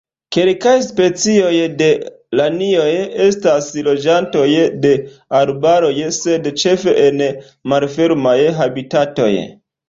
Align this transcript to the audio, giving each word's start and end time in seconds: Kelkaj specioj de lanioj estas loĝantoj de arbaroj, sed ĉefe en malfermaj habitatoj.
Kelkaj 0.35 0.71
specioj 0.83 1.49
de 1.81 1.89
lanioj 2.39 2.85
estas 3.25 3.67
loĝantoj 3.89 4.47
de 4.87 4.95
arbaroj, 5.41 5.93
sed 6.17 6.49
ĉefe 6.63 6.97
en 7.05 7.23
malfermaj 7.75 8.35
habitatoj. 8.63 9.31